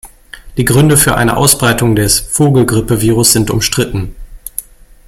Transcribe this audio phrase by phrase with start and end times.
[0.57, 4.15] Die Gründe für eine Ausbreitung des Vogelgrippe-Virus sind umstritten.